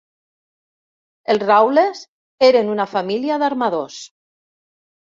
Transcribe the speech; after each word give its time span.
Els 1.35 1.45
Rawles 1.45 2.03
eren 2.49 2.75
una 2.79 2.89
família 2.97 3.39
d'armadors. 3.47 4.05